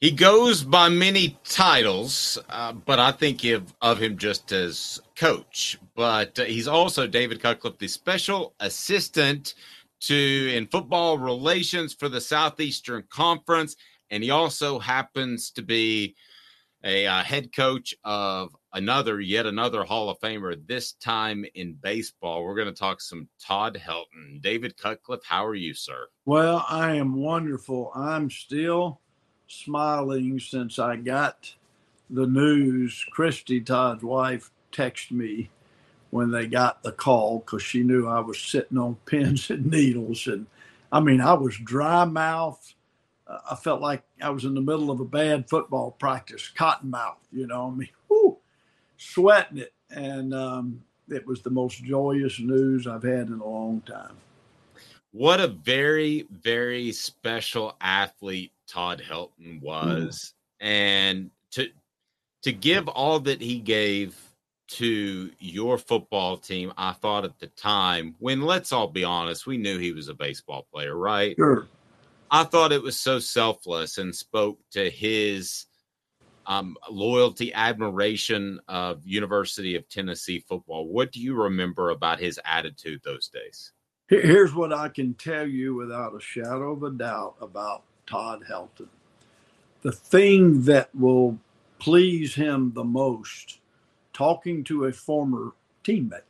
[0.00, 5.78] He goes by many titles, uh, but I think of, of him just as coach.
[5.94, 9.54] But uh, he's also David Cutcliffe, the special assistant
[10.00, 13.76] to in football relations for the Southeastern Conference,
[14.10, 16.16] and he also happens to be
[16.82, 20.66] a uh, head coach of another, yet another Hall of Famer.
[20.66, 24.40] This time in baseball, we're going to talk some Todd Helton.
[24.40, 26.06] David Cutcliffe, how are you, sir?
[26.24, 27.92] Well, I am wonderful.
[27.94, 29.02] I'm still
[29.50, 31.54] smiling since I got
[32.08, 33.04] the news.
[33.10, 35.50] Christy, Todd's wife, texted me
[36.10, 40.26] when they got the call because she knew I was sitting on pins and needles.
[40.26, 40.46] And
[40.92, 42.74] I mean, I was dry mouth.
[43.26, 46.90] Uh, I felt like I was in the middle of a bad football practice, cotton
[46.90, 48.38] mouth, you know, I mean, whoo,
[48.96, 49.72] sweating it.
[49.90, 54.16] And um, it was the most joyous news I've had in a long time.
[55.12, 60.66] What a very, very special athlete Todd Helton was, mm.
[60.66, 61.68] and to
[62.42, 64.16] to give all that he gave
[64.68, 69.58] to your football team, I thought at the time when let's all be honest, we
[69.58, 71.34] knew he was a baseball player, right?
[71.36, 71.66] Sure.
[72.30, 75.66] I thought it was so selfless and spoke to his
[76.46, 80.86] um, loyalty, admiration of University of Tennessee football.
[80.86, 83.72] What do you remember about his attitude those days?
[84.08, 88.88] Here's what I can tell you without a shadow of a doubt about Todd Helton.
[89.82, 91.38] The thing that will
[91.78, 93.60] please him the most,
[94.12, 95.52] talking to a former
[95.84, 96.20] teammate,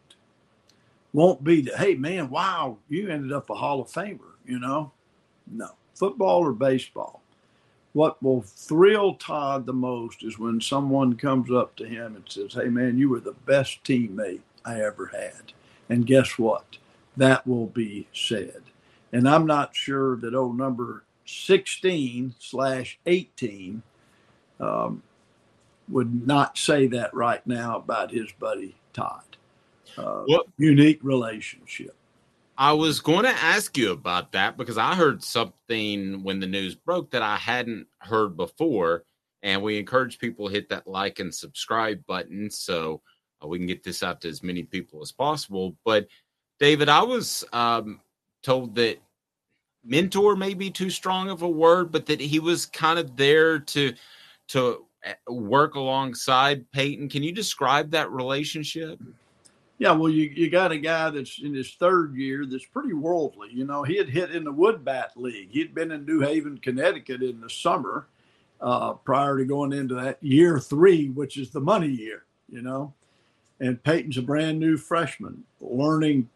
[1.13, 4.93] won't be that, hey, man, wow, you ended up a Hall of Famer, you know?
[5.51, 7.23] No, football or baseball.
[7.93, 12.55] What will thrill Todd the most is when someone comes up to him and says,
[12.55, 15.53] hey, man, you were the best teammate I ever had.
[15.89, 16.79] And guess what?
[17.17, 18.63] That will be said.
[19.13, 23.83] And I'm not sure that old number 16 slash 18
[24.59, 25.03] um,
[25.89, 29.23] would not say that right now about his buddy Todd.
[29.97, 31.95] Uh, well, unique relationship.
[32.57, 36.75] I was going to ask you about that because I heard something when the news
[36.75, 39.05] broke that I hadn't heard before.
[39.43, 43.01] And we encourage people to hit that like and subscribe button so
[43.43, 45.75] uh, we can get this out to as many people as possible.
[45.87, 46.09] But
[46.59, 48.01] David, I was um,
[48.43, 48.99] told that
[49.85, 53.59] mentor may be too strong of a word, but that he was kind of there
[53.59, 53.93] to
[54.49, 57.09] to eh, work alongside Peyton.
[57.09, 59.01] Can you describe that relationship?
[59.79, 63.49] Yeah, well, you, you got a guy that's in his third year that's pretty worldly.
[63.51, 65.49] You know, he had hit in the Wood Bat League.
[65.51, 68.07] He'd been in New Haven, Connecticut in the summer
[68.61, 72.93] uh, prior to going into that year three, which is the money year, you know.
[73.59, 76.29] And Peyton's a brand new freshman, learning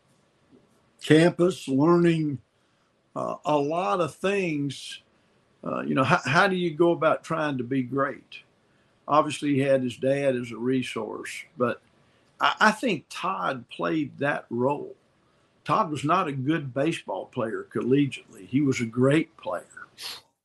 [1.02, 2.38] campus, learning
[3.16, 5.00] uh, a lot of things
[5.64, 8.44] Uh, you know, how, how do you go about trying to be great?
[9.08, 11.80] Obviously, he had his dad as a resource, but
[12.40, 14.94] I, I think Todd played that role.
[15.64, 18.46] Todd was not a good baseball player collegiately.
[18.46, 19.88] He was a great player.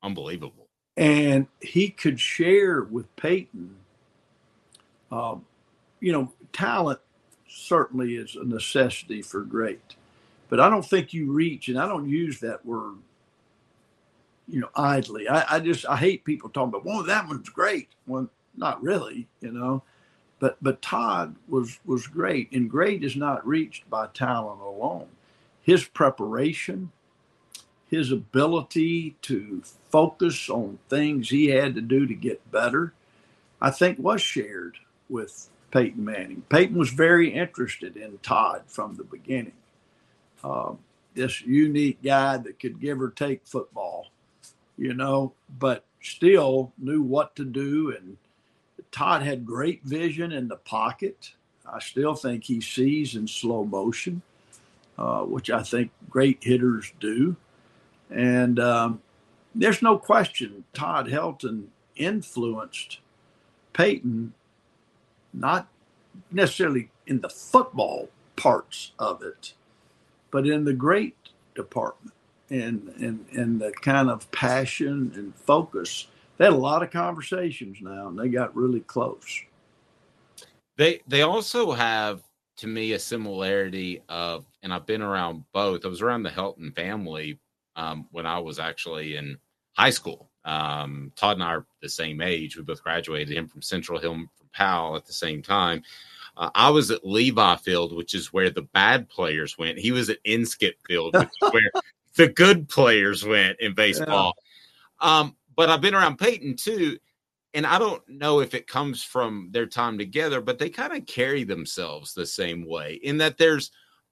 [0.01, 0.67] Unbelievable.
[0.95, 3.75] And he could share with Peyton,
[5.11, 5.45] um,
[5.99, 6.99] you know, talent
[7.49, 9.95] certainly is a necessity for great.
[10.49, 12.97] But I don't think you reach, and I don't use that word,
[14.47, 15.29] you know, idly.
[15.29, 17.89] I, I just I hate people talking about, well, that one's great.
[18.07, 19.83] Well, not really, you know.
[20.39, 25.07] But but Todd was was great, and great is not reached by talent alone.
[25.61, 26.91] His preparation,
[27.89, 32.93] his ability to focus on things he had to do to get better,
[33.61, 34.77] I think was shared
[35.09, 36.43] with Peyton Manning.
[36.49, 39.53] Peyton was very interested in Todd from the beginning.
[40.43, 40.79] Um,
[41.15, 44.07] this unique guy that could give or take football,
[44.77, 47.95] you know, but still knew what to do.
[47.97, 48.17] And
[48.91, 51.33] Todd had great vision in the pocket.
[51.71, 54.21] I still think he sees in slow motion,
[54.97, 57.35] uh, which I think great hitters do.
[58.09, 59.01] And um,
[59.53, 61.65] there's no question Todd Helton
[61.95, 62.99] influenced
[63.73, 64.33] Peyton,
[65.33, 65.67] not
[66.31, 69.53] necessarily in the football parts of it,
[70.31, 71.15] but in the great
[71.55, 72.13] department
[72.49, 76.07] and and and the kind of passion and focus.
[76.37, 79.43] They had a lot of conversations now, and they got really close.
[80.77, 82.23] They they also have
[82.57, 85.85] to me a similarity of, and I've been around both.
[85.85, 87.39] I was around the Helton family
[87.75, 89.37] um, when I was actually in
[89.77, 90.29] high school.
[90.43, 92.57] Um, Todd and I are the same age.
[92.57, 93.35] We both graduated.
[93.35, 95.83] Him from Central, Hill from Powell at the same time.
[96.39, 99.77] Uh, I was at Levi Field, which is where the bad players went.
[99.77, 101.71] He was at Inskip Field, which is where
[102.15, 104.33] the good players went in baseball.
[105.01, 105.19] Yeah.
[105.19, 106.97] Um, but I've been around Peyton too,
[107.53, 111.05] and I don't know if it comes from their time together, but they kind of
[111.05, 113.71] carry themselves the same way in that there's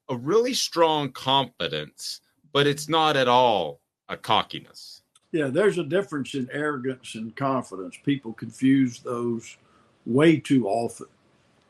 [0.10, 2.22] a really strong confidence,
[2.52, 3.80] but it's not at all
[4.10, 5.02] a cockiness.
[5.32, 7.98] Yeah, there's a difference in arrogance and confidence.
[8.04, 9.58] People confuse those
[10.06, 11.08] way too often.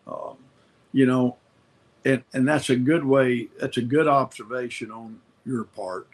[0.08, 0.38] Um,
[0.98, 1.38] you know,
[2.06, 3.50] and and that's a good way.
[3.62, 6.08] That's a good observation on your part.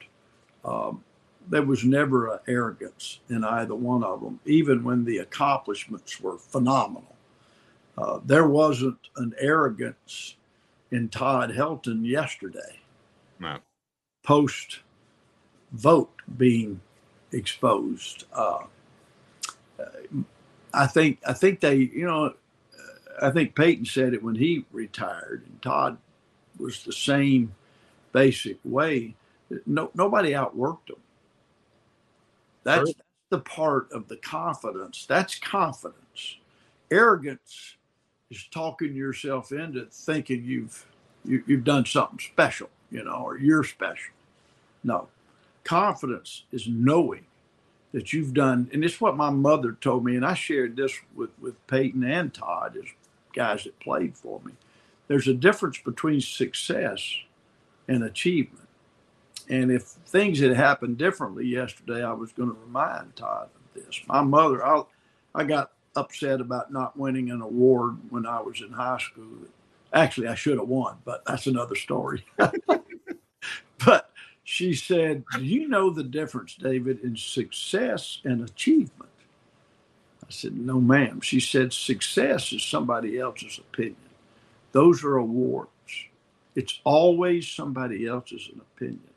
[0.65, 1.05] Um,
[1.49, 6.37] there was never an arrogance in either one of them, even when the accomplishments were
[6.37, 7.15] phenomenal.
[7.97, 10.35] Uh, there wasn't an arrogance
[10.91, 12.81] in Todd Helton yesterday.
[13.39, 13.59] No.
[14.23, 14.79] Post
[15.71, 16.81] vote being
[17.31, 18.25] exposed.
[18.33, 18.63] Uh,
[20.73, 22.33] I think I think they you know
[23.21, 25.97] I think Peyton said it when he retired, and Todd
[26.57, 27.53] was the same
[28.11, 29.15] basic way.
[29.65, 30.97] No, nobody outworked him.
[32.63, 32.99] That's, that's
[33.29, 35.05] the part of the confidence.
[35.05, 36.37] That's confidence.
[36.89, 37.75] Arrogance
[38.29, 40.85] is talking yourself into thinking you've
[41.25, 44.13] you, have you have done something special, you know, or you're special.
[44.83, 45.07] No,
[45.63, 47.25] confidence is knowing
[47.93, 51.29] that you've done, and it's what my mother told me, and I shared this with
[51.39, 52.75] with Peyton and Todd.
[52.75, 52.89] Is
[53.33, 54.53] guys that played for me.
[55.07, 57.15] There's a difference between success
[57.87, 58.67] and achievement.
[59.49, 64.01] And if things had happened differently yesterday, I was going to remind Todd of this.
[64.07, 64.83] My mother, I,
[65.35, 69.47] I got upset about not winning an award when I was in high school.
[69.91, 72.25] Actually, I should have won, but that's another story.
[73.85, 74.09] but
[74.43, 79.09] she said, Do you know the difference, David, in success and achievement?
[80.33, 81.21] I said, No, ma'am.
[81.21, 83.95] She said, Success is somebody else's opinion.
[84.71, 85.69] Those are awards.
[86.55, 89.11] It's always somebody else's opinion.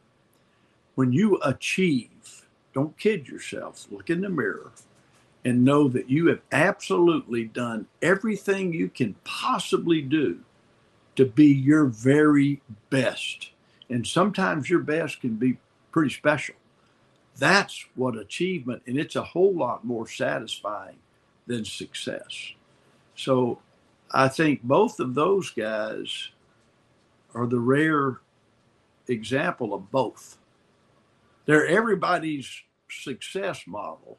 [0.95, 3.87] When you achieve, don't kid yourself.
[3.91, 4.73] Look in the mirror
[5.43, 10.41] and know that you have absolutely done everything you can possibly do
[11.15, 13.51] to be your very best.
[13.89, 15.57] And sometimes your best can be
[15.93, 16.57] pretty special.
[17.39, 20.97] That's what achievement, and it's a whole lot more satisfying
[21.47, 22.53] than success.
[23.15, 23.61] So
[24.13, 26.31] I think both of those guys
[27.35, 28.21] are the rare
[29.09, 30.39] example of both.
[31.47, 32.51] They're everybody's
[32.91, 34.19] success model,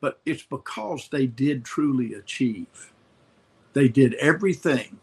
[0.00, 2.92] but it's because they did truly achieve.
[3.72, 4.98] They did everything,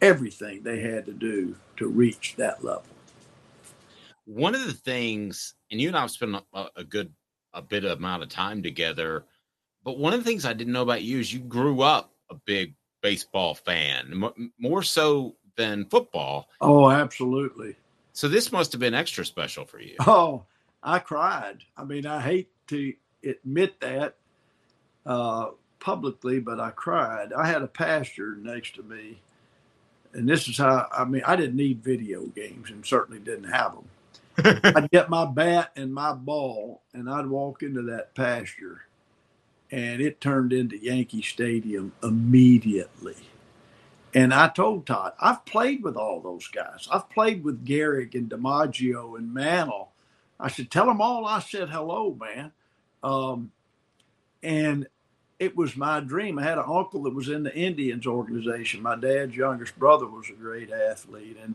[0.00, 2.84] everything they had to do to reach that level
[4.28, 7.12] one of the things, and you and I've spent a, a good
[7.54, 9.24] a bit amount of time together,
[9.88, 12.34] but one of the things I didn't know about you is you grew up a
[12.34, 14.22] big baseball fan,
[14.58, 16.50] more so than football.
[16.60, 17.74] Oh, absolutely.
[18.12, 19.94] So this must have been extra special for you.
[20.00, 20.44] Oh,
[20.82, 21.64] I cried.
[21.74, 22.92] I mean, I hate to
[23.24, 24.16] admit that
[25.06, 27.32] uh, publicly, but I cried.
[27.32, 29.18] I had a pastor next to me,
[30.12, 33.72] and this is how I mean, I didn't need video games and certainly didn't have
[33.72, 34.60] them.
[34.76, 38.82] I'd get my bat and my ball, and I'd walk into that pasture,
[39.70, 43.16] and it turned into Yankee Stadium immediately.
[44.14, 46.88] And I told Todd, I've played with all those guys.
[46.90, 49.92] I've played with Gehrig and DiMaggio and Mantle.
[50.40, 52.52] I said, tell them all I said hello, man.
[53.02, 53.52] Um,
[54.42, 54.86] and
[55.38, 56.38] it was my dream.
[56.38, 58.82] I had an uncle that was in the Indians organization.
[58.82, 61.36] My dad's youngest brother was a great athlete.
[61.42, 61.54] And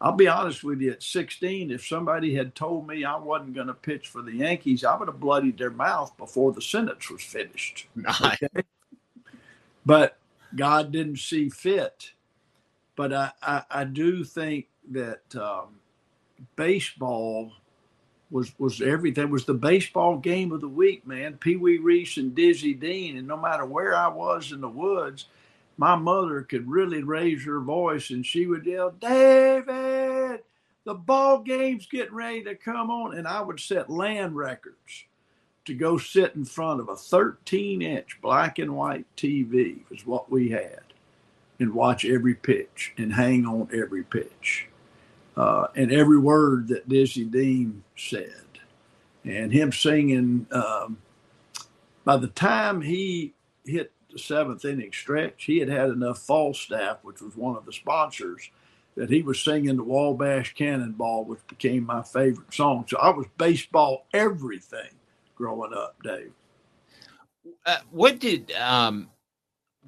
[0.00, 3.68] I'll be honest with you, at 16, if somebody had told me I wasn't going
[3.68, 7.22] to pitch for the Yankees, I would have bloodied their mouth before the sentence was
[7.22, 7.86] finished.
[7.96, 8.42] Nice.
[8.42, 8.62] Okay?
[9.86, 10.18] But
[10.54, 12.12] God didn't see fit.
[12.96, 15.80] But I, I, I do think that um,
[16.56, 17.52] baseball
[18.30, 19.24] was was everything.
[19.24, 21.34] It was the baseball game of the week, man.
[21.34, 25.26] Pee Wee Reese and Dizzy Dean, and no matter where I was in the woods,
[25.76, 30.42] my mother could really raise her voice and she would yell, "David,
[30.84, 35.04] the ball game's getting ready to come on," and I would set land records
[35.64, 40.30] to go sit in front of a 13 inch black and white TV was what
[40.30, 40.80] we had
[41.58, 44.68] and watch every pitch and hang on every pitch
[45.36, 48.44] uh, and every word that Dizzy Dean said,
[49.24, 50.46] and him singing.
[50.50, 50.98] Um,
[52.04, 53.32] by the time he
[53.64, 57.72] hit the seventh inning stretch, he had had enough Falstaff, which was one of the
[57.72, 58.48] sponsors,
[58.94, 62.86] that he was singing the Wabash Cannonball, which became my favorite song.
[62.88, 64.90] So I was baseball everything
[65.34, 66.32] growing up, Dave.
[67.66, 69.10] Uh, what did um,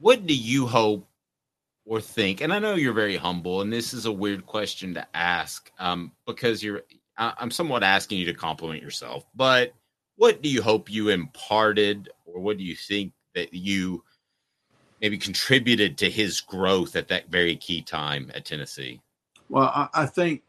[0.00, 1.06] what do you hope
[1.85, 2.40] or think?
[2.40, 6.12] And I know you're very humble, and this is a weird question to ask um,
[6.26, 6.83] because you're.
[7.16, 9.73] I, I'm somewhat asking you to compliment yourself, but
[10.16, 14.02] what do you hope you imparted, or what do you think that you
[15.00, 19.00] maybe contributed to his growth at that very key time at Tennessee?
[19.49, 20.43] Well, I, I think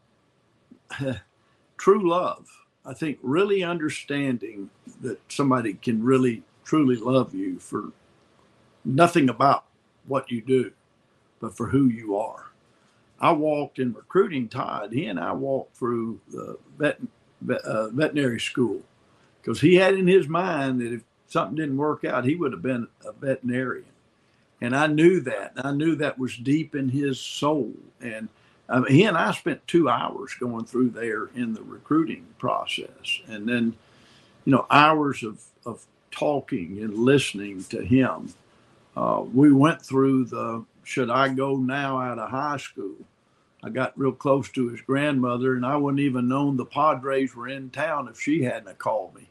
[1.77, 2.47] true love.
[2.85, 4.69] I think really understanding
[5.01, 7.91] that somebody can really truly love you for
[8.85, 9.65] nothing about
[10.05, 10.71] what you do
[11.39, 12.51] but for who you are.
[13.19, 14.93] I walked in recruiting Todd.
[14.93, 16.99] He and I walked through the vet,
[17.63, 18.81] uh, veterinary school
[19.41, 22.61] because he had in his mind that if something didn't work out, he would have
[22.61, 23.85] been a veterinarian.
[24.61, 25.53] And I knew that.
[25.57, 27.73] I knew that was deep in his soul.
[28.01, 28.29] And
[28.69, 33.21] mean, he and I spent two hours going through there in the recruiting process.
[33.27, 33.75] And then,
[34.45, 38.33] you know, hours of, of talking and listening to him.
[38.95, 42.95] Uh, we went through the should I go now out of high school?
[43.61, 47.49] I got real close to his grandmother, and I wouldn't even known the Padres were
[47.49, 49.27] in town if she hadn't called me.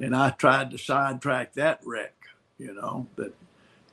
[0.00, 2.14] And I tried to sidetrack that wreck,
[2.56, 3.34] you know, that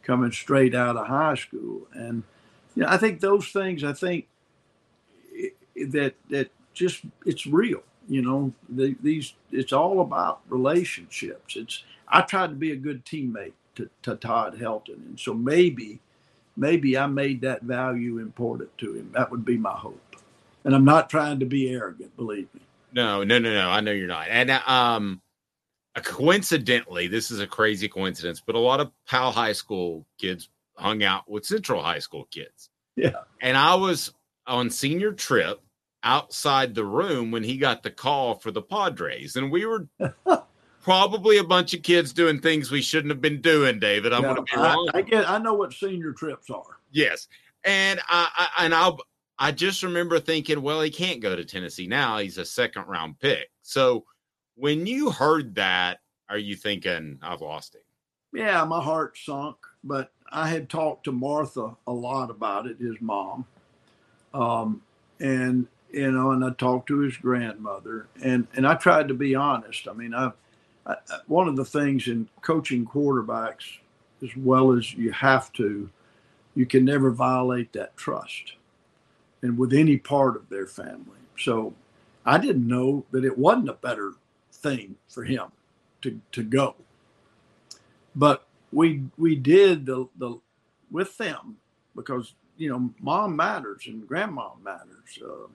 [0.06, 1.82] coming straight out of high school.
[1.94, 2.24] And
[2.76, 3.84] you know, I think those things.
[3.84, 4.28] I think
[5.76, 7.84] that that just it's real.
[8.08, 11.56] You know, the, these it's all about relationships.
[11.56, 16.00] It's I tried to be a good teammate to, to Todd Helton, and so maybe
[16.56, 19.12] maybe I made that value important to him.
[19.14, 20.16] That would be my hope.
[20.64, 22.62] And I'm not trying to be arrogant, believe me.
[22.92, 23.70] No, no, no, no.
[23.70, 24.28] I know you're not.
[24.30, 25.22] And um,
[26.04, 31.04] coincidentally, this is a crazy coincidence, but a lot of Powell High School kids hung
[31.04, 32.70] out with Central High School kids.
[32.96, 33.22] Yeah.
[33.42, 34.14] And I was
[34.48, 35.62] on senior trip
[36.04, 39.88] outside the room when he got the call for the Padres, and we were
[40.82, 44.14] probably a bunch of kids doing things we shouldn't have been doing, David.
[44.14, 44.90] I'm going to be wrong.
[44.94, 45.30] I, I, get.
[45.30, 46.80] I know what senior trips are.
[46.92, 47.28] Yes,
[47.64, 48.92] and I, I and I
[49.38, 52.20] I just remember thinking, well, he can't go to Tennessee now.
[52.20, 53.50] He's a second round pick.
[53.64, 54.06] So
[54.56, 57.82] when you heard that, are you thinking I've lost him?
[58.34, 59.58] Yeah, my heart sunk.
[59.84, 63.46] But I had talked to Martha a lot about it, his mom,
[64.34, 64.82] um,
[65.20, 69.36] and you know, and I talked to his grandmother, and and I tried to be
[69.36, 69.88] honest.
[69.88, 70.32] I mean, I
[71.28, 73.78] one of the things in coaching quarterbacks,
[74.24, 75.90] as well as you have to,
[76.56, 78.54] you can never violate that trust
[79.42, 81.20] and with any part of their family.
[81.38, 81.74] So
[82.26, 84.14] I didn't know that it wasn't a better
[84.66, 85.46] thing for him
[86.02, 86.76] to, to go.
[88.16, 90.40] But we we did the, the
[90.90, 91.58] with them
[91.96, 95.20] because you know mom matters and grandma matters.
[95.24, 95.48] Uh,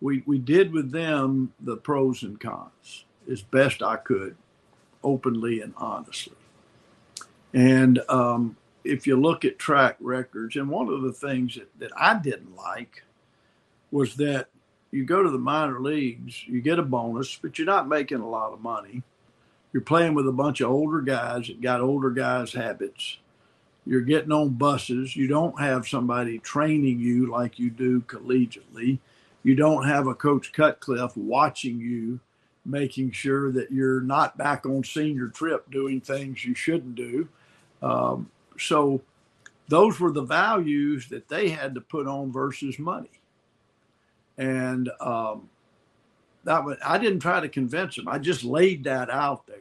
[0.00, 4.36] we we did with them the pros and cons as best I could
[5.02, 6.36] openly and honestly.
[7.54, 11.92] And um, if you look at track records, and one of the things that, that
[11.96, 13.02] I didn't like
[13.90, 14.48] was that
[14.90, 18.28] you go to the minor leagues, you get a bonus, but you're not making a
[18.28, 19.02] lot of money.
[19.72, 23.18] You're playing with a bunch of older guys that got older guys' habits.
[23.84, 25.14] You're getting on buses.
[25.14, 28.98] You don't have somebody training you like you do collegiately.
[29.42, 32.20] You don't have a Coach Cutcliffe watching you,
[32.64, 37.28] making sure that you're not back on senior trip doing things you shouldn't do.
[37.82, 39.00] Um, so
[39.68, 43.10] those were the values that they had to put on versus money.
[44.38, 45.48] And um,
[46.44, 48.08] that was, I didn't try to convince them.
[48.08, 49.56] I just laid that out there.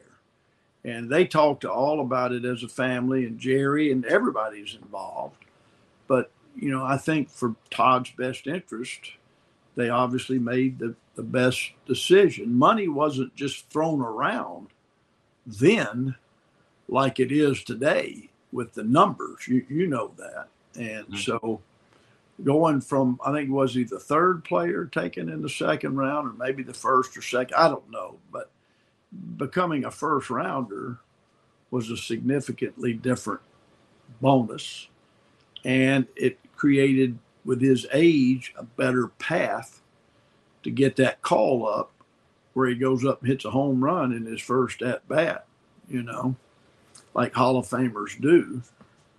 [0.85, 5.43] And they talked all about it as a family, and Jerry and everybody's involved.
[6.07, 9.11] But, you know, I think for Todd's best interest,
[9.75, 12.53] they obviously made the, the best decision.
[12.53, 14.67] Money wasn't just thrown around
[15.47, 16.15] then
[16.89, 19.47] like it is today with the numbers.
[19.47, 20.49] You, you know that.
[20.75, 21.15] And mm-hmm.
[21.15, 21.61] so
[22.43, 26.33] going from I think was he the third player taken in the second round or
[26.33, 27.55] maybe the first or second?
[27.55, 28.51] I don't know but
[29.37, 30.99] becoming a first rounder
[31.71, 33.41] was a significantly different
[34.21, 34.87] bonus
[35.65, 39.81] and it created with his age a better path
[40.63, 41.91] to get that call up
[42.53, 45.45] where he goes up and hits a home run in his first at bat
[45.89, 46.35] you know
[47.17, 48.61] like Hall of Famers do.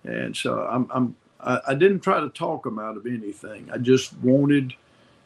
[0.05, 3.69] And so I'm, I'm I, I didn't try to talk them out of anything.
[3.73, 4.73] I just wanted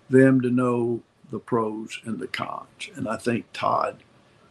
[0.10, 1.02] them to know
[1.32, 2.90] the pros and the cons.
[2.96, 4.04] And I think Todd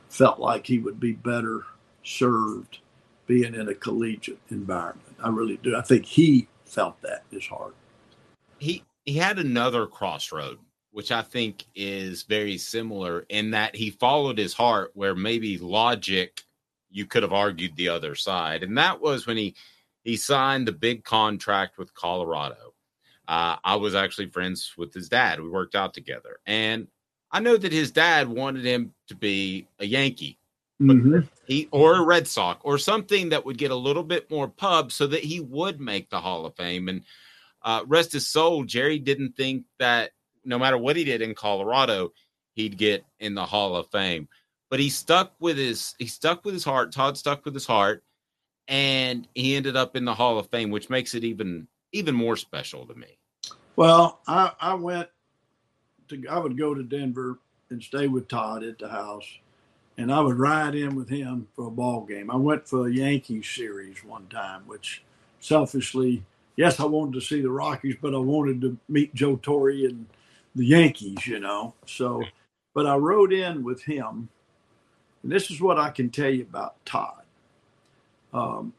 [0.09, 1.62] felt like he would be better
[2.04, 2.78] served
[3.26, 5.16] being in a collegiate environment.
[5.23, 5.76] I really do.
[5.76, 7.75] I think he felt that in his heart.
[8.59, 10.59] He he had another crossroad,
[10.90, 16.42] which I think is very similar in that he followed his heart where maybe logic
[16.90, 18.62] you could have argued the other side.
[18.62, 19.54] And that was when he
[20.02, 22.75] he signed the big contract with Colorado.
[23.26, 25.40] Uh, I was actually friends with his dad.
[25.40, 26.38] We worked out together.
[26.44, 26.88] And
[27.30, 30.38] I know that his dad wanted him to be a Yankee
[30.80, 31.21] mm-hmm.
[31.47, 34.92] he, or a Red Sox or something that would get a little bit more pub
[34.92, 36.88] so that he would make the Hall of Fame.
[36.88, 37.02] And
[37.62, 40.11] uh, rest his soul, Jerry didn't think that
[40.44, 42.12] no matter what he did in Colorado,
[42.55, 44.29] he'd get in the Hall of Fame.
[44.68, 46.92] But he stuck with his he stuck with his heart.
[46.92, 48.03] Todd stuck with his heart
[48.68, 52.37] and he ended up in the Hall of Fame, which makes it even even more
[52.37, 53.18] special to me.
[53.77, 55.09] Well, I, I went
[56.09, 57.38] to I would go to Denver
[57.70, 59.27] and stay with Todd at the house,
[59.96, 62.31] and I would ride in with him for a ball game.
[62.31, 65.03] I went for a Yankees series one time, which
[65.40, 66.22] selfishly,
[66.57, 70.07] yes, I wanted to see the Rockies, but I wanted to meet Joe Torre and
[70.55, 71.75] the Yankees, you know.
[71.87, 72.22] So,
[72.75, 74.29] but I rode in with him,
[75.22, 77.21] and this is what I can tell you about Todd
[78.33, 78.73] um,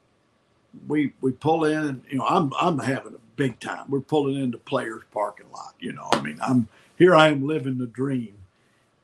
[0.87, 2.03] we we pull in.
[2.09, 3.85] You know, I'm I'm having a big time.
[3.89, 5.75] We're pulling into players' parking lot.
[5.79, 7.15] You know, I mean, I'm here.
[7.15, 8.35] I am living the dream,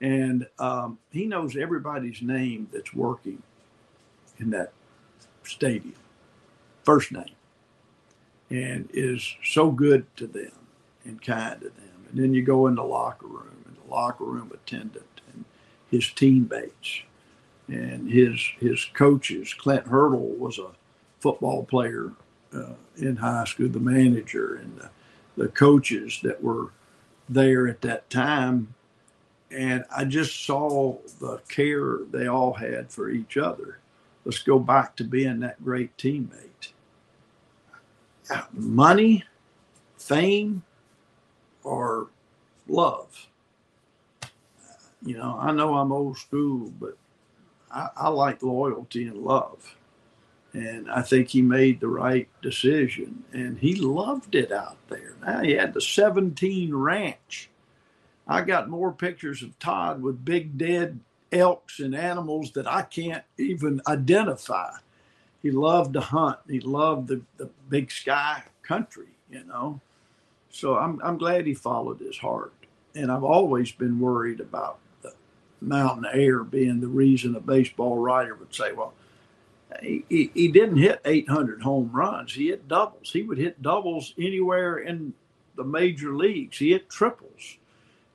[0.02, 3.42] and um, he knows everybody's name that's working
[4.40, 4.72] in that
[5.44, 5.96] stadium,
[6.84, 7.36] first name,
[8.50, 10.52] and is so good to them
[11.06, 12.06] and kind to them.
[12.10, 15.46] And then you go in the locker room, and the locker room attendant and
[15.92, 17.02] his teammates
[17.72, 19.54] and his his coaches.
[19.54, 20.72] Clint Hurdle was a
[21.20, 22.12] football player
[22.54, 24.90] uh, in high school, the manager, and the,
[25.38, 26.72] the coaches that were
[27.28, 28.74] there at that time.
[29.52, 33.80] And I just saw the care they all had for each other.
[34.26, 36.74] Let's go back to being that great teammate.
[38.54, 39.24] Money,
[39.98, 40.62] fame,
[41.64, 42.10] or
[42.68, 43.28] love.
[45.04, 46.98] You know, I know I'm old school, but
[47.72, 49.76] I, I like loyalty and love.
[50.54, 53.24] And I think he made the right decision.
[53.34, 55.16] And he loved it out there.
[55.22, 57.50] Now he had the 17 ranch.
[58.28, 61.00] I got more pictures of Todd with big dead
[61.32, 64.72] elks and animals that I can't even identify.
[65.42, 66.40] He loved to hunt.
[66.48, 69.80] He loved the, the big sky country, you know.
[70.50, 72.54] So I'm, I'm glad he followed his heart.
[72.96, 74.80] And I've always been worried about
[75.62, 78.94] mountain air being the reason a baseball writer would say, well,
[79.82, 82.34] he, he, didn't hit 800 home runs.
[82.34, 83.12] He hit doubles.
[83.12, 85.14] He would hit doubles anywhere in
[85.56, 86.58] the major leagues.
[86.58, 87.58] He hit triples.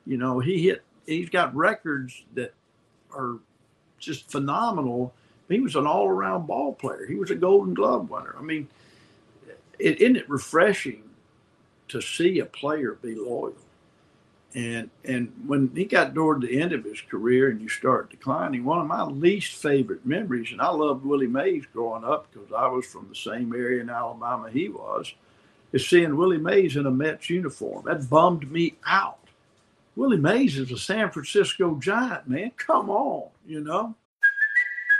[0.05, 2.55] You know, he hit, he's got records that
[3.17, 3.39] are
[4.01, 5.15] just phenomenal.
[5.49, 7.07] He was an all around ball player.
[7.07, 8.35] He was a golden glove winner.
[8.37, 8.69] I mean,
[9.79, 11.03] it, isn't it refreshing
[11.89, 13.55] to see a player be loyal?
[14.55, 18.65] And and when he got toward the end of his career and you start declining,
[18.65, 22.69] one of my least favorite memories, and I loved Willie Mays growing up because I
[22.69, 25.13] was from the same area in Alabama he was,
[25.73, 27.85] is seeing Willie Mays in a Mets uniform.
[27.87, 29.19] That bummed me out.
[29.97, 32.53] Willie Mays is a San Francisco Giant, man.
[32.57, 33.97] Come on, you know.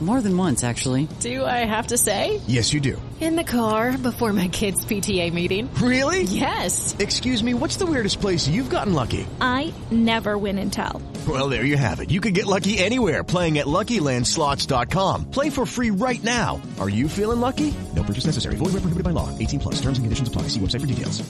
[0.00, 1.08] More than once, actually.
[1.20, 2.40] Do I have to say?
[2.46, 3.00] Yes, you do.
[3.20, 5.68] In the car before my kids' PTA meeting.
[5.74, 6.22] Really?
[6.22, 6.96] Yes.
[6.98, 9.26] Excuse me, what's the weirdest place you've gotten lucky?
[9.42, 11.02] I never win and tell.
[11.28, 12.10] Well, there you have it.
[12.10, 15.30] You can get lucky anywhere playing at LuckyLandSlots.com.
[15.30, 16.62] Play for free right now.
[16.80, 17.74] Are you feeling lucky?
[17.94, 18.56] No purchase necessary.
[18.56, 19.28] Void where prohibited by law.
[19.38, 19.74] 18 plus.
[19.82, 20.42] Terms and conditions apply.
[20.48, 21.22] See website for details.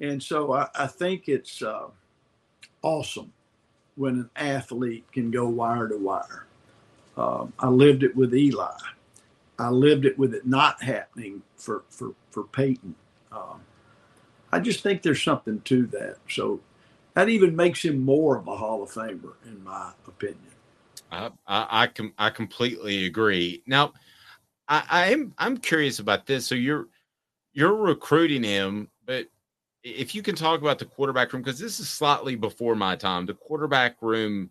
[0.00, 1.88] And so I, I think it's uh,
[2.80, 3.34] awesome
[3.94, 6.46] when an athlete can go wire to wire.
[7.16, 8.76] Um, I lived it with Eli.
[9.58, 12.94] I lived it with it not happening for for for Peyton.
[13.30, 13.60] Um,
[14.50, 16.16] I just think there's something to that.
[16.28, 16.60] So
[17.14, 20.38] that even makes him more of a Hall of Famer, in my opinion.
[21.10, 23.62] I I, I, com- I completely agree.
[23.66, 23.92] Now,
[24.68, 26.46] I, I'm I'm curious about this.
[26.46, 26.88] So you're
[27.52, 29.26] you're recruiting him, but
[29.84, 33.26] if you can talk about the quarterback room because this is slightly before my time.
[33.26, 34.50] The quarterback room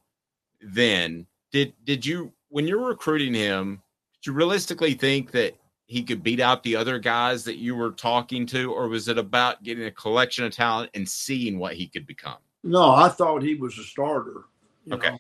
[0.61, 3.81] then did did you when you're recruiting him,
[4.21, 5.55] did you realistically think that
[5.87, 9.17] he could beat out the other guys that you were talking to, or was it
[9.17, 12.37] about getting a collection of talent and seeing what he could become?
[12.63, 14.43] No, I thought he was a starter.
[14.91, 15.17] Okay.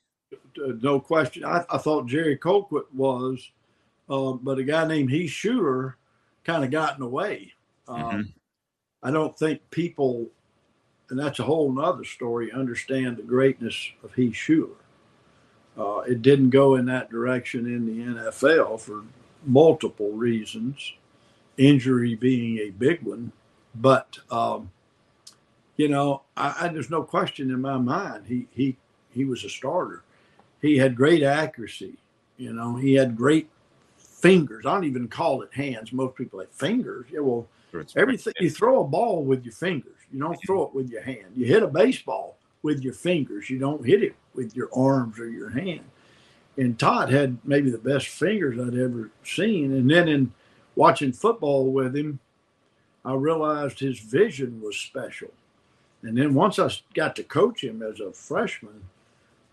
[0.57, 1.43] Know, no question.
[1.43, 3.51] I, I, thought Jerry Colquitt was,
[4.09, 5.95] uh, but a guy named Heath Shuler
[6.43, 7.53] kind of got in the way.
[7.87, 8.21] Um, mm-hmm.
[9.03, 10.27] I don't think people,
[11.09, 14.80] and that's a whole nother story, understand the greatness of Heath Shuler.
[15.77, 19.03] Uh, it didn't go in that direction in the NFL for
[19.45, 20.93] multiple reasons,
[21.57, 23.31] injury being a big one.
[23.75, 24.71] But um,
[25.77, 28.77] you know, I, I, there's no question in my mind he he
[29.13, 30.03] he was a starter.
[30.61, 31.95] He had great accuracy.
[32.37, 33.49] You know, he had great
[33.97, 34.65] fingers.
[34.65, 35.91] I don't even call it hands.
[35.91, 37.07] Most people have fingers.
[37.11, 37.47] Yeah, well,
[37.95, 39.95] everything you throw a ball with your fingers.
[40.11, 41.33] You don't throw it with your hand.
[41.35, 43.49] You hit a baseball with your fingers.
[43.49, 45.83] You don't hit it with your arms or your hand.
[46.57, 49.73] And Todd had maybe the best fingers I'd ever seen.
[49.73, 50.33] And then in
[50.75, 52.19] watching football with him,
[53.03, 55.31] I realized his vision was special.
[56.03, 58.83] And then once I got to coach him as a freshman,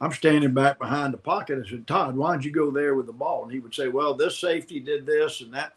[0.01, 1.63] I'm standing back behind the pocket.
[1.65, 3.43] I said, Todd, why don't you go there with the ball?
[3.45, 5.75] And he would say, Well, this safety did this and that.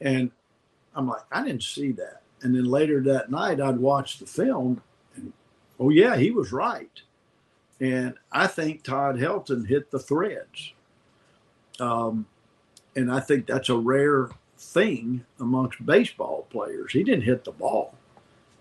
[0.00, 0.30] And
[0.94, 2.22] I'm like, I didn't see that.
[2.42, 4.82] And then later that night, I'd watch the film
[5.78, 7.00] oh, yeah, he was right.
[7.80, 10.72] And I think Todd Helton hit the threads.
[11.80, 12.26] Um,
[12.96, 16.92] and I think that's a rare thing amongst baseball players.
[16.92, 17.94] He didn't hit the ball,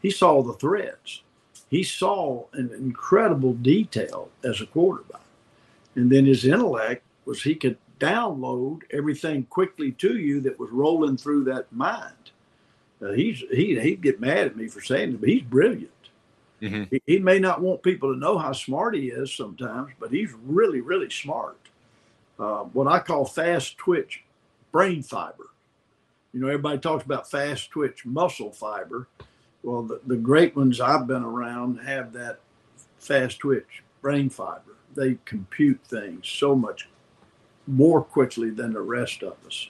[0.02, 1.21] he saw the threads.
[1.69, 5.21] He saw an incredible detail as a quarterback.
[5.95, 11.17] And then his intellect was he could download everything quickly to you that was rolling
[11.17, 12.13] through that mind.
[13.02, 15.89] Uh, he's he he'd get mad at me for saying it, but he's brilliant.
[16.63, 16.84] Mm-hmm.
[16.91, 20.32] He, he, may not want people to know how smart he is sometimes, but he's
[20.45, 21.58] really, really smart.
[22.39, 24.23] Uh, what I call fast twitch
[24.71, 25.49] brain fiber.
[26.32, 29.08] You know, everybody talks about fast twitch muscle fiber.
[29.62, 32.39] Well, the, the great ones I've been around have that
[32.97, 34.78] fast twitch brain fiber.
[34.95, 36.88] They compute things so much
[37.67, 39.69] more quickly than the rest of us.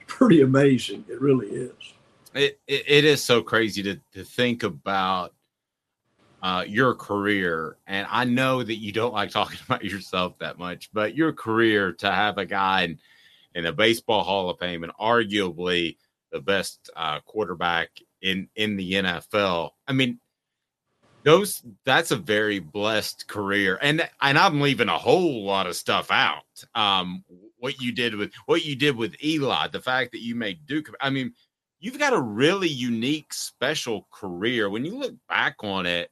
[0.00, 1.04] It's pretty amazing.
[1.08, 1.94] It really is.
[2.34, 5.34] It, it, it is so crazy to, to think about
[6.42, 10.90] uh, your career, and I know that you don't like talking about yourself that much,
[10.92, 12.98] but your career to have a guy in,
[13.54, 15.96] in the Baseball Hall of Fame and arguably
[16.32, 19.70] the best uh, quarterback in in the NFL.
[19.86, 20.18] I mean,
[21.22, 26.10] those that's a very blessed career, and and I'm leaving a whole lot of stuff
[26.10, 26.42] out.
[26.74, 27.24] Um,
[27.58, 30.92] what you did with what you did with Eli, the fact that you made Duke.
[31.00, 31.34] I mean,
[31.78, 34.68] you've got a really unique, special career.
[34.68, 36.10] When you look back on it,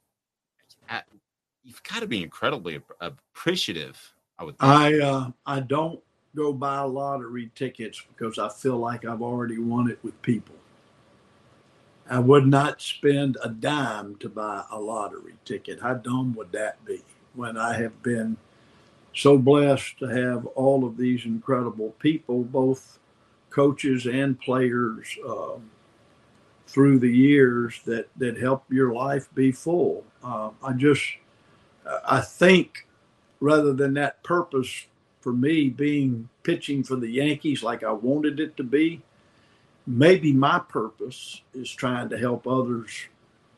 [1.63, 4.13] you've got to be incredibly appreciative.
[4.39, 4.57] I would.
[4.57, 4.71] Think.
[4.71, 5.99] I uh, I don't
[6.35, 10.55] go buy lottery tickets because I feel like I've already won it with people.
[12.09, 15.79] I would not spend a dime to buy a lottery ticket.
[15.81, 17.01] How dumb would that be?
[17.35, 18.35] When I have been
[19.13, 22.99] so blessed to have all of these incredible people, both
[23.49, 25.69] coaches and players, um,
[26.71, 30.05] through the years that that help your life be full.
[30.23, 31.03] Uh, I just,
[32.05, 32.87] I think,
[33.39, 34.85] rather than that purpose
[35.21, 39.01] for me being pitching for the Yankees like I wanted it to be,
[39.85, 43.07] maybe my purpose is trying to help others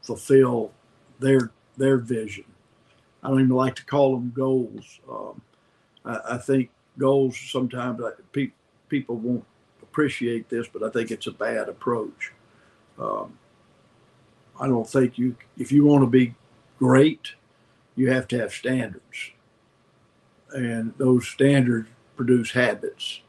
[0.02, 0.71] fulfill
[1.19, 2.45] their their vision.
[3.23, 4.99] I don't even like to call them goals.
[5.10, 5.41] Um,
[6.06, 8.52] I, I, think goals sometimes pe-
[8.89, 9.45] people won't
[9.82, 12.34] appreciate this, but I think it's a bad approach.
[12.99, 13.38] Um,
[14.60, 16.36] I don't think you, if you want to be
[16.84, 17.36] great,
[17.96, 19.32] you have to have standards.
[20.52, 23.22] And those standards produce habits.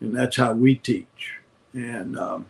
[0.00, 1.40] And that's how we teach.
[1.72, 2.46] And um,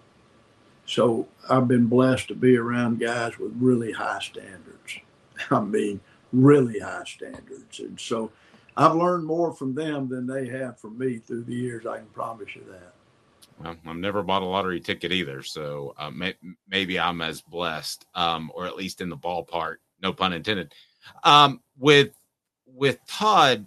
[0.85, 5.01] so I've been blessed to be around guys with really high standards.
[5.51, 6.01] I mean,
[6.33, 7.81] really high standards.
[7.81, 8.31] And so
[8.77, 11.87] I've learned more from them than they have from me through the years.
[11.87, 12.92] I can promise you that.
[13.59, 16.35] Well, I've never bought a lottery ticket either, so uh, may,
[16.68, 19.77] maybe I'm as blessed, um, or at least in the ballpark.
[20.02, 20.72] No pun intended.
[21.24, 22.11] Um, with
[22.66, 23.66] with Todd,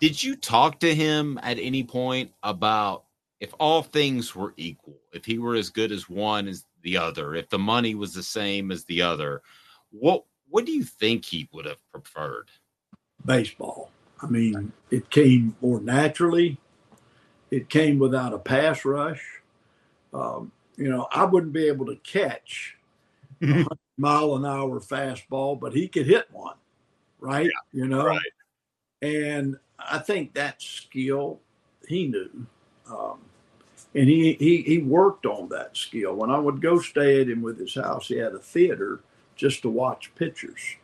[0.00, 3.04] did you talk to him at any point about
[3.40, 7.34] if all things were equal, if he were as good as one as the other,
[7.34, 9.42] if the money was the same as the other,
[9.90, 12.50] what what do you think he would have preferred?
[13.24, 13.90] Baseball.
[14.20, 16.58] I mean, it came more naturally.
[17.50, 19.22] It came without a pass rush.
[20.14, 22.76] Um, you know, I wouldn't be able to catch
[23.98, 26.56] mile an hour fastball, but he could hit one,
[27.20, 27.46] right?
[27.46, 28.20] Yeah, you know, right.
[29.00, 31.40] and I think that skill
[31.88, 32.46] he knew.
[32.90, 33.18] Um,
[33.94, 36.14] and he, he he worked on that skill.
[36.14, 39.00] When I would go stay at him with his house, he had a theater
[39.36, 40.76] just to watch pictures.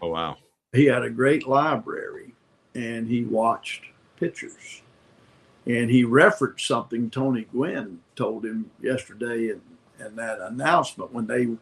[0.00, 0.36] Oh wow!
[0.72, 2.34] He had a great library,
[2.74, 3.84] and he watched
[4.18, 4.82] pictures.
[5.66, 9.60] And he referenced something Tony Gwynn told him yesterday in,
[10.04, 11.56] in that announcement when they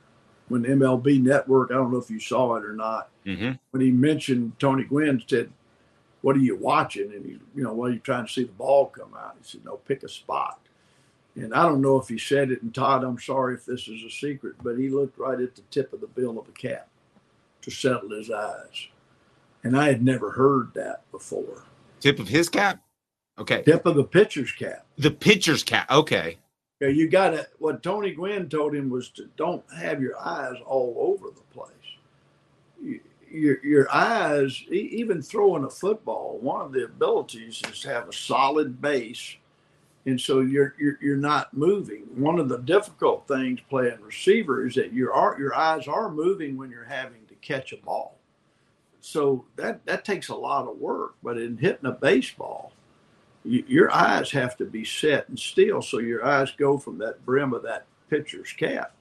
[0.51, 1.71] when MLB Network.
[1.71, 3.09] I don't know if you saw it or not.
[3.25, 3.53] Mm-hmm.
[3.71, 5.51] When he mentioned Tony Gwynn said
[6.23, 7.13] what are you watching?
[7.13, 9.37] And he, you know, what are you trying to see the ball come out?
[9.39, 10.61] He said, no, pick a spot.
[11.37, 14.03] And I don't know if he said it, and Todd, I'm sorry if this is
[14.03, 16.89] a secret, but he looked right at the tip of the bill of a cap
[17.63, 18.89] to settle his eyes.
[19.63, 21.65] And I had never heard that before.
[22.01, 22.83] Tip of his cap?
[23.39, 23.63] Okay.
[23.63, 24.85] Tip of the pitcher's cap.
[24.99, 25.91] The pitcher's cap.
[25.91, 26.39] Okay.
[26.81, 30.57] Yeah, you got to, what Tony Gwynn told him was to don't have your eyes
[30.64, 31.71] all over the place.
[32.83, 38.09] You, your your eyes, even throwing a football, one of the abilities is to have
[38.09, 39.37] a solid base,
[40.07, 42.05] and so you're you're, you're not moving.
[42.14, 46.71] One of the difficult things playing receiver is that your your eyes are moving when
[46.71, 48.16] you're having to catch a ball.
[49.03, 51.14] So that that takes a lot of work.
[51.23, 52.80] But in hitting a baseball, you,
[53.44, 57.53] your eyes have to be set and still, so your eyes go from that brim
[57.53, 58.92] of that pitcher's cap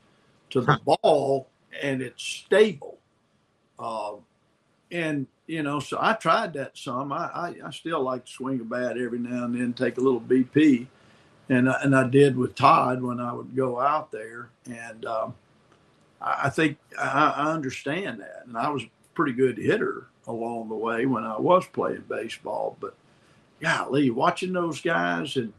[0.51, 1.49] to the ball,
[1.81, 2.97] and it's stable.
[3.77, 4.13] Uh,
[4.91, 7.11] and you know, so I tried that some.
[7.11, 10.01] I, I, I still like to swing a bat every now and then, take a
[10.01, 10.87] little BP,
[11.49, 15.35] and and I did with Todd when I would go out there, and um,
[16.21, 20.69] I, I think I, I understand that, and I was a pretty good hitter along
[20.69, 22.95] the way when I was playing baseball, but
[23.59, 25.53] golly, watching those guys, and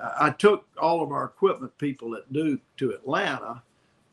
[0.00, 3.62] I took all of our equipment people at Duke to Atlanta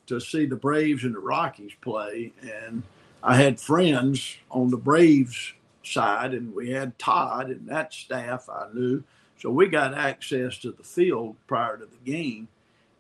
[0.08, 2.84] to see the Braves and the Rockies play, and
[3.24, 8.68] I had friends on the Braves side, and we had Todd and that staff I
[8.74, 9.04] knew.
[9.40, 12.48] So we got access to the field prior to the game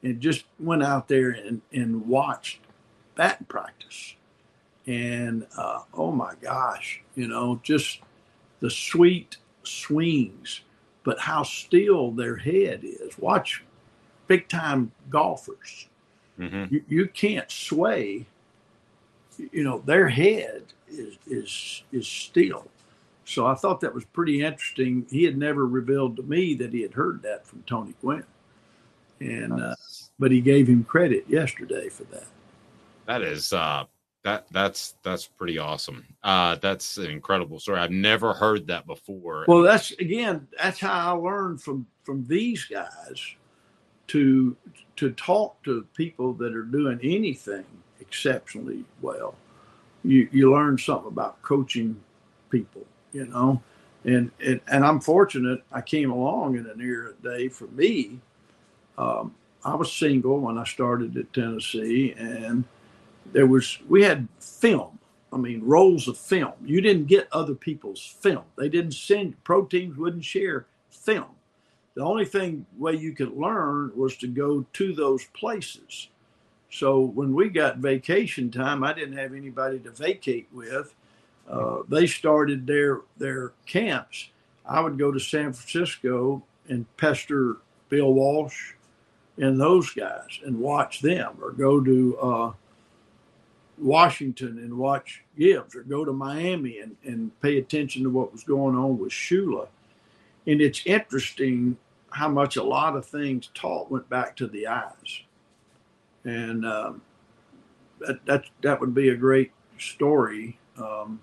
[0.03, 2.59] and just went out there and, and watched
[3.15, 4.15] bat practice.
[4.85, 8.01] And uh, oh my gosh, you know, just
[8.59, 10.61] the sweet swings,
[11.03, 13.17] but how still their head is.
[13.17, 13.63] Watch
[14.27, 15.87] big time golfers.
[16.39, 16.73] Mm-hmm.
[16.73, 18.25] You, you can't sway
[19.51, 22.67] you know, their head is is is still.
[23.25, 25.07] So I thought that was pretty interesting.
[25.09, 28.25] He had never revealed to me that he had heard that from Tony Gwynn,
[29.19, 29.75] and uh,
[30.19, 32.27] but he gave him credit yesterday for that.
[33.07, 33.85] That is uh,
[34.25, 36.03] that that's that's pretty awesome.
[36.23, 37.79] Uh, that's an incredible story.
[37.79, 39.45] I've never heard that before.
[39.47, 43.35] Well, that's again, that's how I learned from from these guys
[44.07, 44.57] to
[44.95, 47.65] to talk to people that are doing anything
[47.99, 49.35] exceptionally well.
[50.03, 52.01] You you learn something about coaching
[52.49, 53.61] people, you know.
[54.05, 58.19] And, and and I'm fortunate I came along in an era day for me.
[58.97, 62.63] Um, I was single when I started at Tennessee, and
[63.31, 64.99] there was we had film.
[65.33, 66.53] I mean, rolls of film.
[66.63, 68.43] You didn't get other people's film.
[68.57, 71.35] They didn't send pro teams wouldn't share film.
[71.95, 76.09] The only thing way you could learn was to go to those places.
[76.69, 80.93] So when we got vacation time, I didn't have anybody to vacate with.
[81.49, 84.29] Uh, they started their their camps.
[84.65, 87.57] I would go to San Francisco and pester
[87.89, 88.73] Bill Walsh
[89.37, 92.51] and those guys and watch them, or go to uh,
[93.77, 98.43] Washington and watch Gibbs, or go to Miami and, and pay attention to what was
[98.43, 99.67] going on with Shula.
[100.47, 101.77] And it's interesting
[102.11, 105.21] how much a lot of things taught went back to the eyes.
[106.23, 107.01] And um,
[107.99, 110.57] that, that, that would be a great story.
[110.77, 111.19] Um,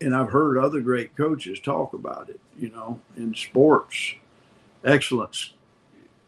[0.00, 4.14] and I've heard other great coaches talk about it, you know, in sports,
[4.84, 5.52] excellence,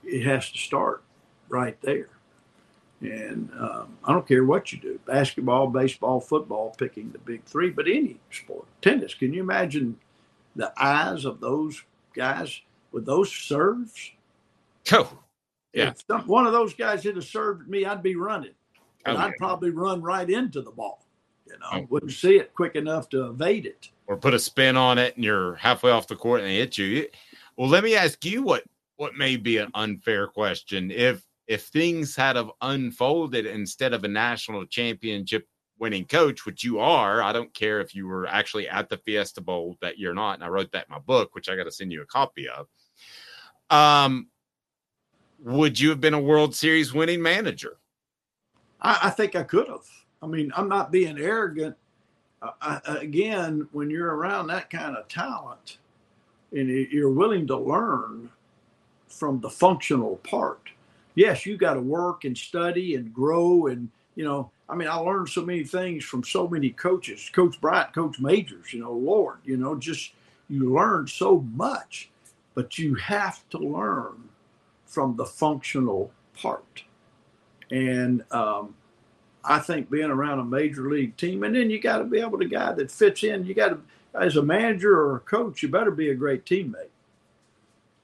[0.04, 1.02] it has to start
[1.48, 2.08] right there.
[3.02, 7.70] And um, I don't care what you do basketball, baseball, football, picking the big three,
[7.70, 8.66] but any sport.
[8.80, 9.98] Tennis, can you imagine
[10.54, 11.82] the eyes of those
[12.14, 12.60] guys
[12.92, 14.12] with those serves?
[14.92, 15.18] Oh,
[15.72, 15.88] yeah.
[15.90, 18.52] If some, one of those guys hit a serve at me, I'd be running.
[19.04, 19.32] And Oh, I'd yeah.
[19.38, 21.04] probably run right into the ball.
[21.46, 21.86] You know, Oh.
[21.90, 23.88] wouldn't see it quick enough to evade it.
[24.06, 26.76] or put a spin on it and you're halfway off the court and they hit
[26.78, 27.06] you.
[27.56, 28.64] Well, let me ask you what
[28.96, 30.90] what may be an unfair question.
[30.90, 35.46] If if things had have unfolded instead of a national championship
[35.78, 39.42] winning coach, which you are, I don't care if you were actually at the Fiesta
[39.42, 41.70] Bowl that you're not, and I wrote that in my book, which I got to
[41.70, 42.68] send you a copy of.
[43.68, 44.28] Um,
[45.40, 47.76] would you have been a World Series winning manager?
[48.80, 49.86] I, I think I could have.
[50.22, 51.76] I mean, I'm not being arrogant.
[52.62, 55.78] I, again, when you're around that kind of talent
[56.52, 58.30] and you're willing to learn
[59.06, 60.70] from the functional part,
[61.14, 63.66] yes, you got to work and study and grow.
[63.66, 67.60] And, you know, I mean, I learned so many things from so many coaches, Coach
[67.60, 70.12] Bryant, Coach Majors, you know, Lord, you know, just
[70.48, 72.10] you learn so much,
[72.54, 74.28] but you have to learn
[74.86, 76.84] from the functional part.
[77.70, 78.74] And um,
[79.44, 82.38] I think being around a major league team, and then you got to be able
[82.38, 83.46] to guy that fits in.
[83.46, 83.80] You got to,
[84.14, 86.91] as a manager or a coach, you better be a great teammate.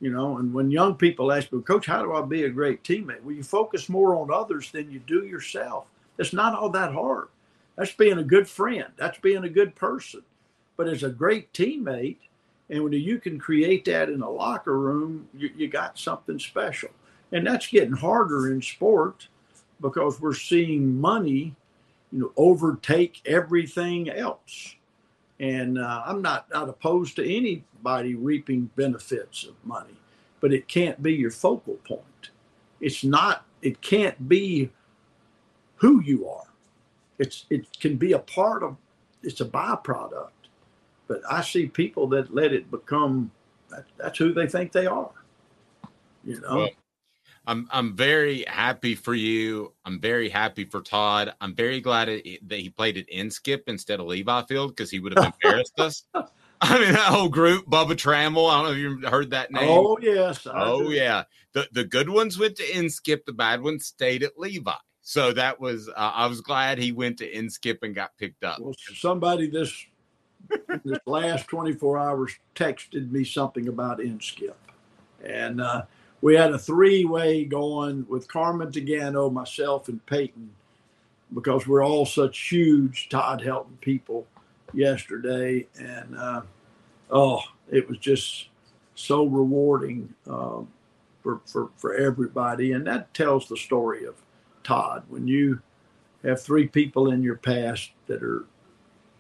[0.01, 2.85] You know, and when young people ask me, Coach, how do I be a great
[2.85, 3.23] teammate?
[3.23, 5.87] Well, you focus more on others than you do yourself.
[6.19, 7.29] It's not all that hard.
[7.77, 8.87] That's being a good friend.
[8.97, 10.23] That's being a good person.
[10.77, 12.19] But as a great teammate,
[12.71, 16.91] and when you can create that in a locker room, you, you got something special.
[17.33, 19.29] And that's getting harder in sport
[19.81, 21.55] because we're seeing money,
[22.13, 24.75] you know, overtake everything else.
[25.41, 29.97] And uh, I'm not not opposed to anybody reaping benefits of money,
[30.41, 32.31] but it can't be your focal point.
[32.81, 33.45] It's not.
[33.63, 34.71] It can't be
[35.77, 36.47] who you are.
[37.19, 38.77] It's it can be a part of.
[39.23, 40.31] It's a byproduct.
[41.07, 43.31] But I see people that let it become.
[43.71, 45.11] That, that's who they think they are.
[46.25, 46.69] You know.
[47.49, 49.73] I'm I'm very happy for you.
[49.87, 51.33] I'm very happy for Todd.
[51.41, 55.01] I'm very glad it, that he played at Inskip instead of Levi Field because he
[55.01, 56.05] would have embarrassed us.
[56.61, 58.51] I mean, that whole group, Bubba Trammell.
[58.51, 59.71] I don't know if you heard that name.
[59.71, 60.47] Oh yes.
[60.47, 60.93] I Oh do.
[60.93, 61.25] yeah.
[61.55, 63.25] The the good ones went to Inskip.
[63.25, 64.73] The bad ones stayed at Levi.
[65.01, 68.61] So that was uh, I was glad he went to Inskip and got picked up.
[68.61, 69.87] Well, somebody this
[70.85, 74.53] this last 24 hours texted me something about Inskip,
[75.25, 75.83] and uh,
[76.21, 80.51] we had a three-way going with Carmen Tegano, myself, and Peyton,
[81.35, 84.27] because we're all such huge Todd Helton people
[84.73, 86.43] yesterday, and uh,
[87.11, 88.49] oh, it was just
[88.95, 90.69] so rewarding um,
[91.23, 94.15] for, for for everybody, and that tells the story of
[94.65, 95.05] Todd.
[95.09, 95.61] When you
[96.25, 98.45] have three people in your past that are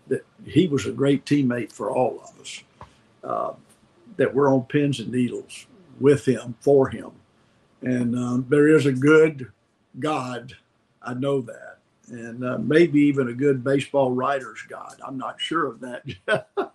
[0.09, 2.63] that he was a great teammate for all of us.
[3.23, 3.53] Uh,
[4.17, 5.67] that we're on pins and needles
[6.01, 7.11] with him for him,
[7.83, 9.51] and um, there is a good
[9.99, 10.55] God.
[11.03, 11.79] I know that,
[12.09, 15.01] and uh, maybe even a good baseball writer's God.
[15.07, 16.05] I'm not sure of that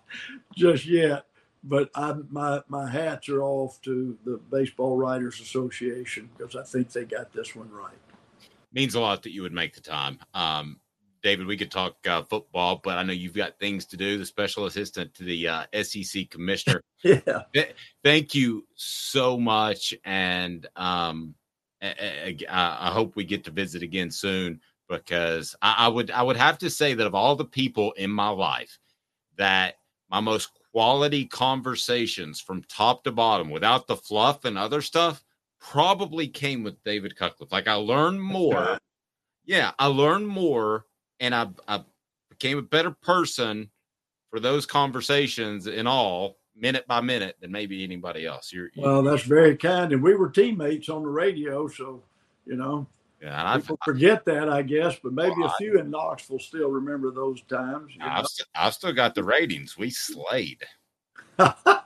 [0.54, 1.26] just yet,
[1.64, 6.92] but I, my my hats are off to the Baseball Writers Association because I think
[6.92, 7.94] they got this one right.
[8.72, 10.18] means a lot that you would make the time.
[10.34, 10.78] Um,
[11.24, 14.18] David, we could talk uh, football, but I know you've got things to do.
[14.18, 16.82] The special assistant to the uh, SEC commissioner.
[17.02, 17.44] yeah.
[17.54, 21.34] Th- thank you so much, and um,
[21.80, 26.22] I, I, I hope we get to visit again soon because I, I would I
[26.22, 28.78] would have to say that of all the people in my life,
[29.38, 29.76] that
[30.10, 35.24] my most quality conversations from top to bottom, without the fluff and other stuff,
[35.58, 37.50] probably came with David Cutcliffe.
[37.50, 38.76] Like I learned more.
[39.46, 40.84] Yeah, I learned more
[41.20, 41.84] and I, I
[42.30, 43.70] became a better person
[44.30, 48.52] for those conversations in all minute by minute than maybe anybody else.
[48.52, 49.92] You're, you're Well, that's very kind.
[49.92, 51.68] And we were teammates on the radio.
[51.68, 52.02] So,
[52.46, 52.86] you know,
[53.22, 57.10] yeah, and people forget that, I guess, but maybe a few in Knoxville still remember
[57.10, 57.92] those times.
[58.00, 59.78] I've, st- I've still got the ratings.
[59.78, 60.62] We slayed.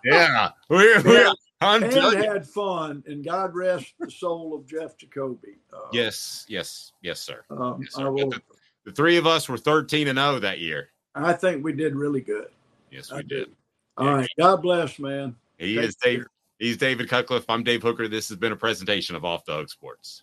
[0.04, 1.32] yeah, we, we, Yeah.
[1.60, 3.02] I'm and had fun.
[3.06, 5.58] And God rest the soul of Jeff Jacoby.
[5.72, 7.44] Uh, Yes, yes, yes, sir.
[7.50, 8.40] um, Yes, I, will, The,
[8.89, 10.89] the three of us were 13 and 0 that year.
[11.14, 12.49] I think we did really good.
[12.91, 13.51] Yes, I we did.
[13.99, 14.28] All right.
[14.39, 15.36] God bless, man.
[15.59, 16.24] He Take is Dave.
[16.59, 17.45] He's David Cutcliffe.
[17.51, 18.09] I'm Dave Hooker.
[18.09, 20.22] This has been a presentation of Off the Hook Sports.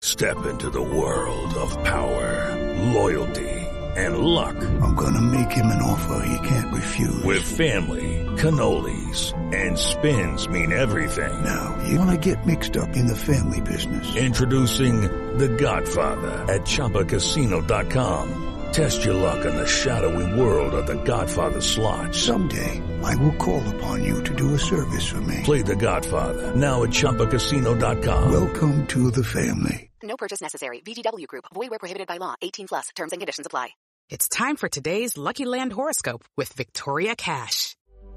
[0.00, 2.56] Step into the world of power,
[2.94, 3.66] loyalty,
[3.96, 4.56] and luck.
[4.80, 7.22] I'm gonna make him an offer he can't refuse.
[7.22, 11.44] With family, cannolis, and spins mean everything.
[11.44, 14.16] Now, you wanna get mixed up in the family business.
[14.16, 15.02] Introducing
[15.38, 18.44] The Godfather at ChumbaCasino.com.
[18.72, 22.14] Test your luck in the shadowy world of The Godfather slot.
[22.14, 25.42] Someday, I will call upon you to do a service for me.
[25.44, 28.30] Play The Godfather now at ChumbaCasino.com.
[28.30, 29.90] Welcome to the family.
[30.02, 30.80] No purchase necessary.
[30.80, 31.44] VGW Group.
[31.54, 32.34] Void where prohibited by law.
[32.40, 32.88] 18 plus.
[32.94, 33.70] Terms and conditions apply.
[34.10, 37.76] It's time for today's Lucky Land horoscope with Victoria Cash.